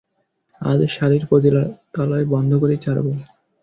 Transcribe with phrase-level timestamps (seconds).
[0.61, 3.11] আজ শালীর পতিতালয় বন্ধ করেই ছাড়বো!